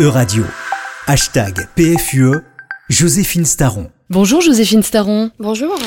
E-Radio. 0.00 0.44
Hashtag 1.08 1.66
PFUE, 1.74 2.44
Joséphine 2.88 3.44
Staron. 3.44 3.90
Bonjour 4.10 4.40
Joséphine 4.40 4.82
Staron. 4.82 5.30
Bonjour. 5.38 5.78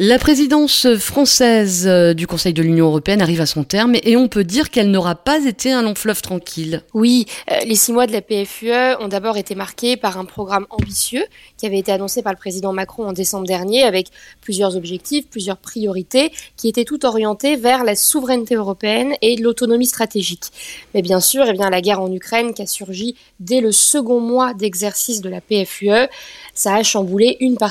La 0.00 0.18
présidence 0.18 0.96
française 0.96 1.86
euh, 1.86 2.12
du 2.12 2.26
Conseil 2.26 2.52
de 2.52 2.60
l'Union 2.60 2.86
européenne 2.86 3.22
arrive 3.22 3.40
à 3.40 3.46
son 3.46 3.62
terme 3.62 3.94
et 4.02 4.16
on 4.16 4.26
peut 4.26 4.42
dire 4.42 4.70
qu'elle 4.70 4.90
n'aura 4.90 5.14
pas 5.14 5.44
été 5.44 5.70
un 5.70 5.82
long 5.82 5.94
fleuve 5.94 6.20
tranquille. 6.20 6.82
Oui, 6.92 7.26
euh, 7.52 7.54
les 7.64 7.76
six 7.76 7.92
mois 7.92 8.08
de 8.08 8.12
la 8.12 8.20
PFUE 8.20 8.96
ont 8.98 9.06
d'abord 9.06 9.36
été 9.36 9.54
marqués 9.54 9.96
par 9.96 10.18
un 10.18 10.24
programme 10.24 10.66
ambitieux 10.70 11.24
qui 11.56 11.66
avait 11.66 11.78
été 11.78 11.92
annoncé 11.92 12.20
par 12.20 12.32
le 12.32 12.36
président 12.36 12.72
Macron 12.72 13.06
en 13.06 13.12
décembre 13.12 13.46
dernier 13.46 13.84
avec 13.84 14.08
plusieurs 14.40 14.76
objectifs, 14.76 15.28
plusieurs 15.28 15.58
priorités 15.58 16.32
qui 16.56 16.68
étaient 16.68 16.84
toutes 16.84 17.04
orientées 17.04 17.54
vers 17.54 17.84
la 17.84 17.94
souveraineté 17.94 18.56
européenne 18.56 19.14
et 19.22 19.36
l'autonomie 19.36 19.86
stratégique. 19.86 20.46
Mais 20.94 21.02
bien 21.02 21.20
sûr, 21.20 21.44
eh 21.46 21.52
bien, 21.52 21.70
la 21.70 21.80
guerre 21.80 22.00
en 22.00 22.12
Ukraine 22.12 22.54
qui 22.54 22.62
a 22.62 22.66
surgi 22.66 23.14
dès 23.38 23.60
le 23.60 23.70
second 23.70 24.18
mois 24.18 24.52
d'exercice 24.52 25.20
de 25.20 25.28
la 25.28 25.40
PFUE, 25.40 26.08
ça 26.54 26.74
a 26.74 26.82
chamboulé 26.82 27.36
une 27.38 27.56
partie 27.56 27.67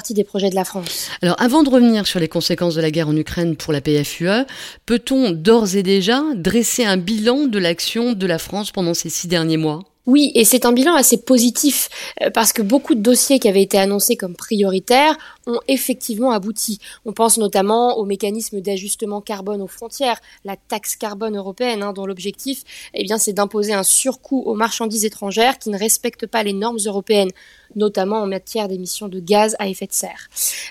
Alors 1.21 1.35
avant 1.39 1.63
de 1.63 1.69
revenir 1.69 2.07
sur 2.07 2.19
les 2.19 2.27
conséquences 2.27 2.75
de 2.75 2.81
la 2.81 2.91
guerre 2.91 3.09
en 3.09 3.15
Ukraine 3.15 3.55
pour 3.55 3.73
la 3.73 3.81
PFUE, 3.81 4.45
peut-on 4.85 5.31
d'ores 5.31 5.75
et 5.75 5.83
déjà 5.83 6.21
dresser 6.35 6.85
un 6.85 6.97
bilan 6.97 7.47
de 7.47 7.59
l'action 7.59 8.13
de 8.13 8.27
la 8.27 8.37
France 8.37 8.71
pendant 8.71 8.93
ces 8.93 9.09
six 9.09 9.27
derniers 9.27 9.57
mois? 9.57 9.83
Oui, 10.07 10.31
et 10.35 10.45
c'est 10.45 10.65
un 10.65 10.71
bilan 10.71 10.95
assez 10.95 11.17
positif 11.17 11.89
euh, 12.21 12.29
parce 12.29 12.53
que 12.53 12.61
beaucoup 12.61 12.95
de 12.95 13.01
dossiers 13.01 13.39
qui 13.39 13.49
avaient 13.49 13.61
été 13.61 13.77
annoncés 13.77 14.15
comme 14.15 14.37
prioritaires 14.37 15.17
ont 15.47 15.59
effectivement 15.67 16.31
abouti. 16.31 16.79
On 17.05 17.11
pense 17.11 17.37
notamment 17.37 17.97
au 17.97 18.05
mécanisme 18.05 18.61
d'ajustement 18.61 19.19
carbone 19.19 19.61
aux 19.61 19.67
frontières, 19.67 20.21
la 20.45 20.55
taxe 20.55 20.95
carbone 20.95 21.35
européenne, 21.35 21.83
hein, 21.83 21.91
dont 21.91 22.05
l'objectif, 22.05 22.63
eh 22.93 23.03
bien, 23.03 23.17
c'est 23.17 23.33
d'imposer 23.33 23.73
un 23.73 23.83
surcoût 23.83 24.43
aux 24.45 24.55
marchandises 24.55 25.03
étrangères 25.03 25.59
qui 25.59 25.69
ne 25.69 25.77
respectent 25.77 26.27
pas 26.27 26.41
les 26.41 26.53
normes 26.53 26.79
européennes, 26.85 27.31
notamment 27.75 28.21
en 28.21 28.27
matière 28.27 28.69
d'émissions 28.69 29.09
de 29.09 29.19
gaz 29.19 29.57
à 29.59 29.67
effet 29.67 29.87
de 29.87 29.93
serre. 29.93 30.29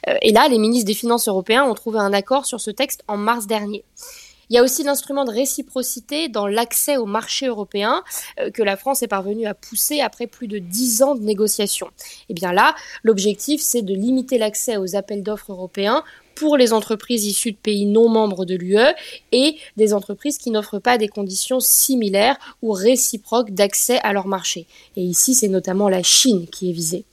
Euh, 0.08 0.14
et 0.22 0.32
là, 0.32 0.48
les 0.48 0.58
ministres 0.58 0.86
des 0.86 0.94
Finances 0.94 1.28
européens 1.28 1.64
ont 1.64 1.74
trouvé 1.74 1.98
un 1.98 2.14
accord 2.14 2.46
sur 2.46 2.60
ce 2.60 2.70
texte 2.70 3.02
en 3.06 3.18
mars 3.18 3.46
dernier. 3.46 3.84
Il 4.48 4.54
y 4.54 4.58
a 4.58 4.62
aussi 4.62 4.84
l'instrument 4.84 5.24
de 5.24 5.32
réciprocité 5.32 6.28
dans 6.28 6.46
l'accès 6.46 6.96
au 6.96 7.06
marché 7.06 7.46
européen 7.46 8.04
euh, 8.40 8.50
que 8.50 8.62
la 8.62 8.76
France 8.76 9.02
est 9.02 9.08
parvenue 9.08 9.46
à 9.46 9.54
pousser 9.54 10.00
après 10.00 10.26
plus 10.26 10.46
de 10.46 10.58
dix 10.58 11.02
ans 11.02 11.14
de 11.14 11.22
négociations. 11.22 11.88
Et 11.88 12.30
eh 12.30 12.34
bien 12.34 12.52
là, 12.52 12.74
l'objectif, 13.02 13.60
c'est 13.60 13.82
de 13.82 13.94
limiter 13.94 14.38
l'accès 14.38 14.76
aux 14.76 14.94
appels 14.94 15.22
d'offres 15.22 15.52
européens 15.52 16.04
pour 16.36 16.56
les 16.56 16.72
entreprises 16.72 17.24
issues 17.24 17.52
de 17.52 17.56
pays 17.56 17.86
non 17.86 18.08
membres 18.08 18.44
de 18.44 18.54
l'UE 18.54 18.94
et 19.32 19.56
des 19.76 19.94
entreprises 19.94 20.38
qui 20.38 20.50
n'offrent 20.50 20.78
pas 20.78 20.98
des 20.98 21.08
conditions 21.08 21.60
similaires 21.60 22.36
ou 22.62 22.72
réciproques 22.72 23.50
d'accès 23.52 23.98
à 24.00 24.12
leur 24.12 24.28
marché. 24.28 24.66
Et 24.96 25.02
ici, 25.02 25.34
c'est 25.34 25.48
notamment 25.48 25.88
la 25.88 26.02
Chine 26.02 26.46
qui 26.46 26.70
est 26.70 26.74
visée. 26.74 27.04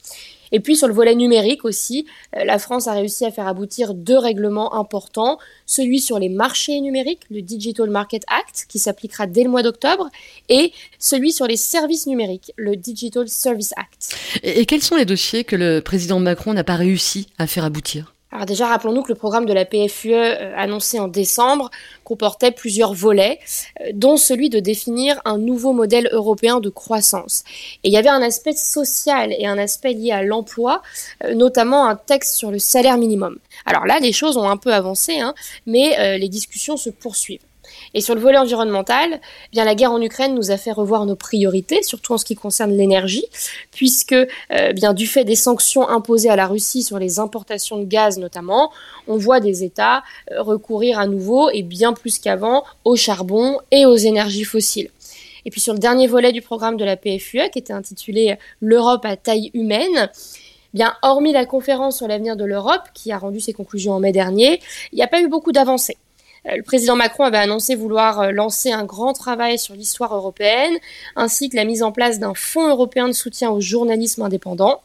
Et 0.54 0.60
puis 0.60 0.78
sur 0.78 0.88
le 0.88 0.94
volet 0.94 1.16
numérique 1.16 1.66
aussi, 1.66 2.06
euh, 2.38 2.46
la 2.46 2.60
France 2.60 2.88
a 2.88 2.94
réussi 2.94 3.26
à 3.26 3.32
faire 3.32 3.48
aboutir 3.48 3.94
deux 3.94 4.18
règlements 4.18 4.76
importants. 4.76 5.40
Celui 5.66 6.00
sur 6.00 6.20
les 6.20 6.30
marchés 6.30 6.80
numériques, 6.80 7.24
le 7.30 7.42
Digital 7.42 7.90
Market 7.90 8.24
Act, 8.28 8.68
qui 8.70 8.80
s'appliquera 8.80 9.28
dès 9.28 9.44
le 9.44 9.50
mois 9.50 9.64
d'octobre, 9.64 10.10
et 10.50 10.72
celui 11.00 11.34
sur 11.34 11.48
les 11.48 11.58
services 11.58 12.08
numériques, 12.08 12.54
le 12.56 12.76
Digital 12.76 13.28
Service 13.28 13.74
Act. 13.76 14.16
Et 14.44 14.66
quels 14.66 14.84
sont 14.84 14.96
les 14.96 15.06
dossiers 15.06 15.44
que 15.44 15.56
le 15.56 15.82
président 15.82 16.20
Macron 16.20 16.54
n'a 16.54 16.64
pas 16.64 16.76
réussi 16.76 17.28
à 17.40 17.48
faire 17.48 17.66
aboutir? 17.66 18.14
Alors 18.34 18.48
déjà, 18.48 18.66
rappelons-nous 18.68 19.04
que 19.04 19.10
le 19.10 19.18
programme 19.18 19.46
de 19.46 19.54
la 19.54 19.64
PFUE 19.64 20.16
euh, 20.16 20.58
annoncé 20.58 21.00
en 21.00 21.08
décembre 21.08 21.70
comportait 22.04 22.50
plusieurs 22.50 22.96
volets, 22.96 23.40
euh, 23.82 23.92
dont 23.94 24.18
celui 24.18 24.50
de 24.50 24.60
définir 24.60 25.22
un 25.24 25.38
nouveau 25.38 25.72
modèle 25.72 26.10
européen 26.12 26.60
de 26.60 26.70
croissance. 26.70 27.44
Et 27.84 27.90
il 27.90 27.94
y 27.94 27.98
avait 27.98 28.10
un 28.10 28.24
aspect 28.24 28.54
social 28.54 29.36
et 29.38 29.46
un 29.46 29.60
aspect 29.60 29.94
lié 29.94 30.12
à 30.12 30.24
l'emploi, 30.24 30.82
euh, 31.24 31.36
notamment 31.36 31.86
un 31.86 31.96
texte 31.96 32.34
sur 32.34 32.50
le 32.50 32.58
salaire 32.58 32.98
minimum. 32.98 33.38
Alors 33.68 33.86
là, 33.86 34.00
les 34.00 34.12
choses 34.12 34.36
ont 34.36 34.50
un 34.50 34.58
peu 34.58 34.74
avancé, 34.74 35.20
hein, 35.20 35.36
mais 35.68 36.18
les 36.18 36.30
discussions 36.30 36.76
se 36.76 36.90
poursuivent. 36.90 37.42
Et 37.94 38.02
sur 38.02 38.16
le 38.16 38.22
volet 38.22 38.38
environnemental, 38.38 39.10
eh 39.14 39.50
bien 39.52 39.66
la 39.66 39.76
guerre 39.76 39.92
en 39.92 40.02
Ukraine 40.02 40.34
nous 40.34 40.52
a 40.52 40.58
fait 40.58 40.72
revoir 40.72 41.06
nos 41.06 41.16
priorités, 41.16 41.84
surtout 41.84 42.14
en 42.14 42.18
ce 42.18 42.26
qui 42.26 42.36
concerne 42.36 42.72
l'énergie, 42.72 43.26
puisque 43.72 44.14
euh, 44.14 44.74
bien 44.74 44.94
du 44.94 45.06
fait 45.06 45.24
des 45.24 45.36
sanctions 45.36 45.88
imposées 45.88 46.30
à 46.30 46.36
la 46.36 46.48
Russie 46.48 46.84
sur 46.84 46.98
les 46.98 47.20
importations 47.20 47.78
de 47.78 47.86
gaz 47.86 48.18
notamment, 48.18 48.72
on 49.08 49.18
voit 49.18 49.40
des 49.40 49.64
États 49.64 50.04
euh, 50.32 50.42
recourir 50.42 50.98
à 50.98 51.08
nouveau 51.08 51.50
et 51.52 51.62
bien 51.62 51.94
plus 51.94 52.20
qu'avant 52.20 52.64
au 52.84 52.96
charbon 52.96 53.60
et 53.72 53.86
aux 53.86 53.96
énergies 53.96 54.44
fossiles. 54.44 54.90
Et 55.46 55.52
puis 55.52 55.62
sur 55.62 55.74
le 55.74 55.80
dernier 55.80 56.08
volet 56.08 56.32
du 56.32 56.42
programme 56.42 56.78
de 56.78 56.86
la 56.86 56.96
PFUE, 56.96 57.50
qui 57.52 57.60
était 57.60 57.74
intitulé 57.74 58.38
L'Europe 58.62 59.06
à 59.06 59.18
taille 59.18 59.52
humaine, 59.54 60.10
eh 60.10 60.78
Bien, 60.78 60.96
hormis 61.04 61.34
la 61.34 61.46
conférence 61.46 61.98
sur 61.98 62.08
l'avenir 62.08 62.36
de 62.36 62.46
l'Europe, 62.46 62.82
qui 62.96 63.12
a 63.12 63.20
rendu 63.20 63.40
ses 63.40 63.54
conclusions 63.54 63.94
en 63.94 64.00
mai 64.00 64.12
dernier, 64.12 64.60
il 64.92 64.96
n'y 64.96 65.04
a 65.04 65.08
pas 65.08 65.22
eu 65.22 65.28
beaucoup 65.28 65.52
d'avancées. 65.52 65.98
Euh, 66.48 66.58
le 66.58 66.64
président 66.64 66.96
Macron 66.96 67.24
avait 67.24 67.38
annoncé 67.38 67.76
vouloir 67.76 68.22
euh, 68.22 68.32
lancer 68.32 68.72
un 68.72 68.84
grand 68.84 69.14
travail 69.14 69.58
sur 69.58 69.76
l'histoire 69.76 70.16
européenne, 70.16 70.74
ainsi 71.16 71.50
que 71.50 71.56
la 71.56 71.66
mise 71.66 71.84
en 71.84 71.92
place 71.92 72.20
d'un 72.20 72.34
fonds 72.34 72.68
européen 72.68 73.08
de 73.08 73.14
soutien 73.14 73.50
au 73.52 73.62
journalisme 73.62 74.22
indépendant. 74.22 74.82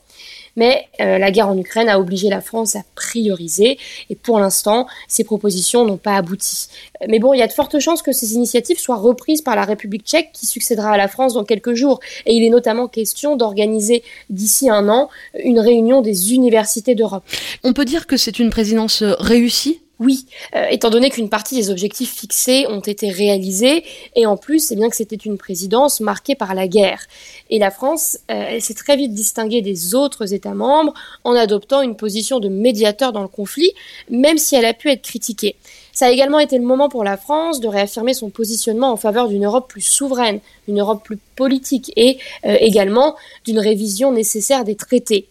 Mais 0.57 0.89
euh, 1.01 1.19
la 1.19 1.31
guerre 1.31 1.49
en 1.49 1.57
Ukraine 1.57 1.89
a 1.89 2.01
obligé 2.01 2.29
la 2.29 2.41
France 2.41 2.75
à 2.75 2.83
prioriser 2.97 3.79
et 4.11 4.17
pour 4.17 4.41
l'instant, 4.41 4.89
ces 5.07 5.23
propositions 5.23 5.85
n'ont 5.85 5.99
pas 5.99 6.17
abouti. 6.17 6.69
Mais 7.07 7.21
bon, 7.21 7.33
il 7.33 7.39
y 7.39 7.43
a 7.43 7.47
de 7.47 7.53
fortes 7.53 7.79
chances 7.79 8.03
que 8.03 8.11
ces 8.11 8.35
initiatives 8.35 8.81
soient 8.81 8.97
reprises 8.97 9.41
par 9.41 9.55
la 9.55 9.65
République 9.65 10.05
tchèque 10.05 10.31
qui 10.33 10.47
succédera 10.47 10.91
à 10.91 10.97
la 10.97 11.07
France 11.07 11.35
dans 11.35 11.45
quelques 11.45 11.75
jours. 11.75 12.01
Et 12.27 12.35
il 12.35 12.43
est 12.43 12.51
notamment 12.51 12.89
question 12.89 13.37
d'organiser 13.37 14.03
d'ici 14.31 14.69
un 14.69 14.89
an 14.89 15.09
une 15.45 15.61
réunion 15.61 16.01
des 16.03 16.35
universités 16.35 16.97
d'Europe. 16.97 17.23
On 17.63 17.73
peut 17.73 17.85
dire 17.85 18.09
que 18.09 18.17
c'est 18.17 18.41
une 18.41 18.51
présidence 18.51 19.05
réussie? 19.05 19.81
Oui, 20.01 20.27
euh, 20.55 20.67
étant 20.71 20.91
donné 20.91 21.11
qu'une 21.11 21.29
partie 21.29 21.57
des 21.57 21.71
objectifs 21.71 22.15
fixés 22.15 22.67
ont 22.69 22.81
été 22.81 23.11
réalisés, 23.11 23.85
et 24.15 24.27
en 24.27 24.37
plus, 24.37 24.61
c'est 24.61 24.77
bien 24.77 24.89
que 24.89 24.97
c'était 24.97 25.17
une 25.17 25.39
présidence 25.39 26.01
marquée 26.01 26.37
par 26.37 26.55
la 26.55 26.69
guerre. 26.69 27.03
Et 27.51 27.59
la 27.59 27.73
France, 27.73 28.19
euh, 28.31 28.61
s'est 28.61 28.75
très 28.75 28.97
vite 28.97 29.13
distinguée 29.13 29.61
des 29.61 29.95
autres 29.97 30.33
États 30.33 30.55
membres 30.55 30.95
en 31.25 31.35
adoptant 31.35 31.83
une 31.83 31.97
position 31.97 32.39
de 32.39 32.49
médiateur 32.49 33.13
dans 33.13 33.23
le 33.23 33.29
conflit, 33.29 33.73
même 34.09 34.39
si 34.39 34.55
elle 34.55 34.67
a 34.67 34.75
pu 34.75 34.89
être 34.89 35.03
critiquée. 35.03 35.57
Ça 35.93 36.07
a 36.07 36.11
également 36.11 36.39
été 36.39 36.57
le 36.59 36.65
moment 36.65 36.89
pour 36.89 37.03
la 37.03 37.17
France 37.17 37.59
de 37.59 37.67
réaffirmer 37.67 38.15
son 38.15 38.31
positionnement 38.31 38.93
en 38.93 38.97
faveur 38.97 39.27
d'une 39.27 39.47
Europe 39.47 39.69
plus 39.69 39.81
souveraine, 39.81 40.39
d'une 40.69 40.79
Europe 40.79 41.03
plus 41.03 41.19
politique 41.35 41.93
et 41.97 42.19
euh, 42.45 42.57
également 42.61 43.17
d'une 43.45 43.59
révision 43.59 44.13
nécessaire 44.13 44.65
des 44.65 44.77
traités. 44.77 45.27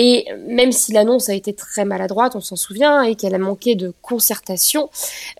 Et 0.00 0.26
même 0.46 0.70
si 0.70 0.92
l'annonce 0.92 1.28
a 1.28 1.34
été 1.34 1.52
très 1.52 1.84
maladroite, 1.84 2.36
on 2.36 2.40
s'en 2.40 2.54
souvient, 2.54 3.02
et 3.02 3.16
qu'elle 3.16 3.34
a 3.34 3.38
manqué 3.38 3.74
de 3.74 3.92
concertation, 4.00 4.90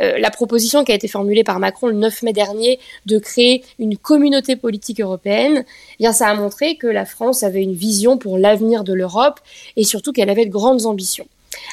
euh, 0.00 0.18
la 0.18 0.30
proposition 0.30 0.82
qui 0.82 0.90
a 0.90 0.96
été 0.96 1.06
formulée 1.06 1.44
par 1.44 1.60
Macron 1.60 1.86
le 1.86 1.94
9 1.94 2.24
mai 2.24 2.32
dernier 2.32 2.80
de 3.06 3.20
créer 3.20 3.62
une 3.78 3.96
communauté 3.96 4.56
politique 4.56 5.00
européenne, 5.00 5.64
eh 5.64 5.96
bien 6.00 6.12
ça 6.12 6.26
a 6.26 6.34
montré 6.34 6.74
que 6.74 6.88
la 6.88 7.06
France 7.06 7.44
avait 7.44 7.62
une 7.62 7.74
vision 7.74 8.18
pour 8.18 8.36
l'avenir 8.36 8.82
de 8.82 8.94
l'Europe 8.94 9.38
et 9.76 9.84
surtout 9.84 10.12
qu'elle 10.12 10.28
avait 10.28 10.46
de 10.46 10.50
grandes 10.50 10.86
ambitions. 10.86 11.28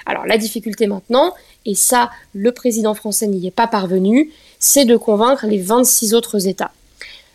Alors 0.06 0.28
la 0.28 0.38
difficulté 0.38 0.86
maintenant, 0.86 1.34
et 1.66 1.74
ça 1.74 2.12
le 2.36 2.52
président 2.52 2.94
français 2.94 3.26
n'y 3.26 3.48
est 3.48 3.52
pas 3.52 3.66
parvenu, 3.66 4.30
c'est 4.60 4.86
de 4.86 4.96
convaincre 4.96 5.48
les 5.48 5.58
26 5.58 6.14
autres 6.14 6.48
États. 6.48 6.72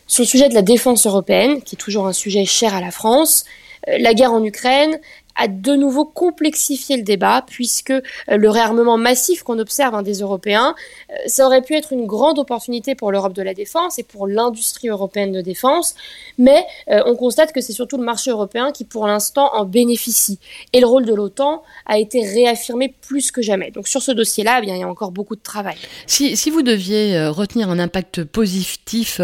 Sur 0.06 0.22
le 0.22 0.28
sujet 0.28 0.48
de 0.48 0.54
la 0.54 0.62
défense 0.62 1.06
européenne, 1.08 1.60
qui 1.62 1.74
est 1.74 1.78
toujours 1.78 2.06
un 2.06 2.12
sujet 2.12 2.44
cher 2.44 2.72
à 2.72 2.80
la 2.80 2.92
France, 2.92 3.44
euh, 3.88 3.98
la 3.98 4.14
guerre 4.14 4.32
en 4.32 4.44
Ukraine, 4.44 4.98
a 5.36 5.48
de 5.48 5.74
nouveau 5.74 6.04
complexifié 6.04 6.96
le 6.96 7.02
débat, 7.02 7.44
puisque 7.46 7.90
euh, 7.90 8.00
le 8.28 8.50
réarmement 8.50 8.98
massif 8.98 9.42
qu'on 9.42 9.58
observe 9.58 9.94
hein, 9.94 10.02
des 10.02 10.20
Européens, 10.20 10.74
euh, 11.10 11.14
ça 11.26 11.46
aurait 11.46 11.62
pu 11.62 11.74
être 11.74 11.92
une 11.92 12.06
grande 12.06 12.38
opportunité 12.38 12.94
pour 12.94 13.12
l'Europe 13.12 13.32
de 13.32 13.42
la 13.42 13.54
défense 13.54 13.98
et 13.98 14.02
pour 14.02 14.26
l'industrie 14.26 14.88
européenne 14.88 15.32
de 15.32 15.40
défense, 15.40 15.94
mais 16.38 16.64
euh, 16.88 17.02
on 17.06 17.16
constate 17.16 17.52
que 17.52 17.60
c'est 17.60 17.72
surtout 17.72 17.96
le 17.96 18.04
marché 18.04 18.30
européen 18.30 18.72
qui 18.72 18.84
pour 18.84 19.06
l'instant 19.06 19.50
en 19.54 19.64
bénéficie. 19.64 20.38
Et 20.72 20.80
le 20.80 20.86
rôle 20.86 21.06
de 21.06 21.14
l'OTAN 21.14 21.62
a 21.86 21.98
été 21.98 22.20
réaffirmé 22.20 22.94
plus 23.00 23.30
que 23.30 23.42
jamais. 23.42 23.70
Donc 23.70 23.88
sur 23.88 24.02
ce 24.02 24.12
dossier-là, 24.12 24.60
eh 24.62 24.66
il 24.66 24.78
y 24.78 24.82
a 24.82 24.88
encore 24.88 25.10
beaucoup 25.10 25.36
de 25.36 25.42
travail. 25.42 25.76
Si, 26.06 26.36
si 26.36 26.50
vous 26.50 26.62
deviez 26.62 27.26
retenir 27.28 27.70
un 27.70 27.78
impact 27.78 28.24
positif, 28.24 29.20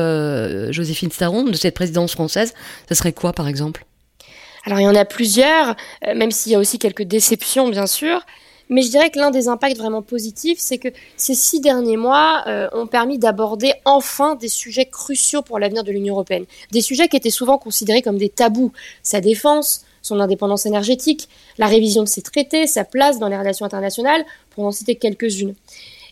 Joséphine 0.70 1.10
Staron, 1.10 1.44
de 1.44 1.52
cette 1.54 1.74
présidence 1.74 2.12
française, 2.12 2.54
ce 2.88 2.94
serait 2.94 3.12
quoi 3.12 3.32
par 3.32 3.48
exemple? 3.48 3.84
Alors 4.66 4.80
il 4.80 4.82
y 4.82 4.88
en 4.88 4.94
a 4.96 5.04
plusieurs, 5.04 5.76
euh, 6.06 6.14
même 6.14 6.32
s'il 6.32 6.52
y 6.52 6.54
a 6.56 6.58
aussi 6.58 6.78
quelques 6.78 7.04
déceptions 7.04 7.68
bien 7.68 7.86
sûr. 7.86 8.20
Mais 8.68 8.82
je 8.82 8.90
dirais 8.90 9.10
que 9.10 9.18
l'un 9.20 9.30
des 9.30 9.46
impacts 9.46 9.76
vraiment 9.76 10.02
positifs, 10.02 10.58
c'est 10.58 10.78
que 10.78 10.88
ces 11.16 11.36
six 11.36 11.60
derniers 11.60 11.96
mois 11.96 12.42
euh, 12.48 12.68
ont 12.72 12.88
permis 12.88 13.16
d'aborder 13.16 13.72
enfin 13.84 14.34
des 14.34 14.48
sujets 14.48 14.86
cruciaux 14.86 15.42
pour 15.42 15.60
l'avenir 15.60 15.84
de 15.84 15.92
l'Union 15.92 16.14
européenne. 16.14 16.46
Des 16.72 16.80
sujets 16.80 17.06
qui 17.06 17.16
étaient 17.16 17.30
souvent 17.30 17.58
considérés 17.58 18.02
comme 18.02 18.18
des 18.18 18.28
tabous. 18.28 18.72
Sa 19.04 19.20
défense, 19.20 19.84
son 20.02 20.18
indépendance 20.18 20.66
énergétique, 20.66 21.28
la 21.58 21.68
révision 21.68 22.02
de 22.02 22.08
ses 22.08 22.22
traités, 22.22 22.66
sa 22.66 22.82
place 22.82 23.20
dans 23.20 23.28
les 23.28 23.38
relations 23.38 23.66
internationales, 23.66 24.24
pour 24.50 24.64
en 24.64 24.72
citer 24.72 24.96
quelques-unes. 24.96 25.54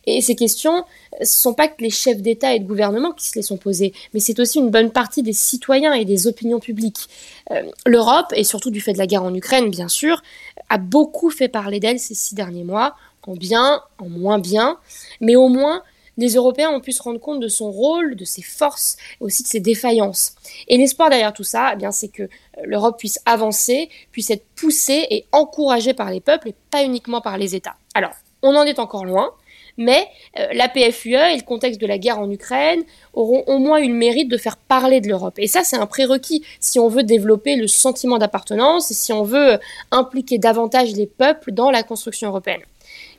Et 0.06 0.20
ces 0.20 0.34
questions, 0.34 0.84
ce 1.14 1.20
ne 1.20 1.24
sont 1.26 1.54
pas 1.54 1.68
que 1.68 1.82
les 1.82 1.90
chefs 1.90 2.20
d'État 2.20 2.54
et 2.54 2.60
de 2.60 2.66
gouvernement 2.66 3.12
qui 3.12 3.26
se 3.26 3.36
les 3.36 3.42
sont 3.42 3.56
posées, 3.56 3.92
mais 4.12 4.20
c'est 4.20 4.38
aussi 4.38 4.58
une 4.58 4.70
bonne 4.70 4.90
partie 4.90 5.22
des 5.22 5.32
citoyens 5.32 5.92
et 5.94 6.04
des 6.04 6.26
opinions 6.26 6.60
publiques. 6.60 7.08
Euh, 7.50 7.62
L'Europe, 7.86 8.32
et 8.34 8.44
surtout 8.44 8.70
du 8.70 8.80
fait 8.80 8.92
de 8.92 8.98
la 8.98 9.06
guerre 9.06 9.22
en 9.22 9.34
Ukraine, 9.34 9.70
bien 9.70 9.88
sûr, 9.88 10.22
a 10.68 10.78
beaucoup 10.78 11.30
fait 11.30 11.48
parler 11.48 11.80
d'elle 11.80 11.98
ces 11.98 12.14
six 12.14 12.34
derniers 12.34 12.64
mois, 12.64 12.96
en 13.26 13.34
bien, 13.34 13.82
en 13.98 14.08
moins 14.08 14.38
bien, 14.38 14.78
mais 15.20 15.36
au 15.36 15.48
moins 15.48 15.82
les 16.16 16.34
Européens 16.34 16.70
ont 16.70 16.80
pu 16.80 16.92
se 16.92 17.02
rendre 17.02 17.18
compte 17.18 17.40
de 17.40 17.48
son 17.48 17.70
rôle, 17.70 18.14
de 18.16 18.24
ses 18.24 18.42
forces, 18.42 18.96
aussi 19.20 19.42
de 19.42 19.48
ses 19.48 19.60
défaillances. 19.60 20.34
Et 20.68 20.76
l'espoir 20.76 21.10
derrière 21.10 21.32
tout 21.32 21.44
ça, 21.44 21.70
eh 21.72 21.76
bien, 21.76 21.90
c'est 21.90 22.08
que 22.08 22.22
euh, 22.22 22.28
l'Europe 22.64 22.98
puisse 22.98 23.18
avancer, 23.26 23.88
puisse 24.12 24.30
être 24.30 24.44
poussée 24.54 25.06
et 25.10 25.26
encouragée 25.32 25.94
par 25.94 26.10
les 26.10 26.20
peuples 26.20 26.50
et 26.50 26.54
pas 26.70 26.84
uniquement 26.84 27.20
par 27.20 27.36
les 27.36 27.54
États. 27.54 27.76
Alors, 27.94 28.12
on 28.42 28.54
en 28.54 28.64
est 28.64 28.78
encore 28.78 29.04
loin, 29.04 29.32
mais 29.76 30.06
euh, 30.38 30.46
la 30.52 30.68
PFUE 30.68 31.14
et 31.14 31.36
le 31.36 31.44
contexte 31.44 31.80
de 31.80 31.86
la 31.86 31.98
guerre 31.98 32.18
en 32.18 32.30
Ukraine 32.30 32.82
auront 33.12 33.44
au 33.46 33.58
moins 33.58 33.78
eu 33.78 33.88
le 33.88 33.94
mérite 33.94 34.30
de 34.30 34.36
faire 34.36 34.56
parler 34.56 35.00
de 35.00 35.08
l'Europe. 35.08 35.34
Et 35.38 35.46
ça, 35.46 35.62
c'est 35.64 35.76
un 35.76 35.86
prérequis 35.86 36.44
si 36.60 36.78
on 36.78 36.88
veut 36.88 37.02
développer 37.02 37.56
le 37.56 37.66
sentiment 37.66 38.18
d'appartenance 38.18 38.90
et 38.90 38.94
si 38.94 39.12
on 39.12 39.22
veut 39.22 39.54
euh, 39.54 39.58
impliquer 39.90 40.38
davantage 40.38 40.92
les 40.92 41.06
peuples 41.06 41.52
dans 41.52 41.70
la 41.70 41.82
construction 41.82 42.28
européenne 42.28 42.62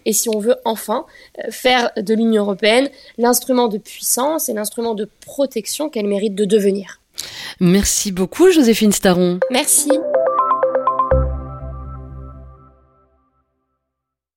et 0.06 0.14
si 0.14 0.30
on 0.30 0.40
veut 0.40 0.56
enfin 0.66 1.06
euh, 1.40 1.52
faire 1.52 1.92
de 1.98 2.14
l'Union 2.14 2.44
européenne 2.44 2.90
l'instrument 3.18 3.68
de 3.68 3.78
puissance 3.78 4.50
et 4.50 4.54
l'instrument 4.54 4.94
de 4.94 5.10
protection 5.22 5.90
qu'elle 5.90 6.08
mérite 6.08 6.36
de 6.36 6.46
devenir. 6.46 7.02
Merci 7.60 8.12
beaucoup 8.12 8.52
Joséphine 8.52 8.92
Staron. 8.92 9.40
Merci. 9.50 9.90